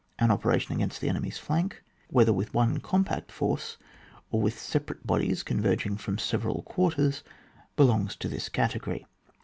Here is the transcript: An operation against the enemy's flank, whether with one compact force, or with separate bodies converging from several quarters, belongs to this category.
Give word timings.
An 0.17 0.31
operation 0.31 0.73
against 0.73 0.99
the 0.99 1.09
enemy's 1.09 1.37
flank, 1.37 1.83
whether 2.09 2.33
with 2.33 2.55
one 2.55 2.79
compact 2.79 3.31
force, 3.31 3.77
or 4.31 4.41
with 4.41 4.57
separate 4.57 5.05
bodies 5.05 5.43
converging 5.43 5.95
from 5.95 6.17
several 6.17 6.63
quarters, 6.63 7.23
belongs 7.75 8.15
to 8.15 8.27
this 8.27 8.49
category. 8.49 9.05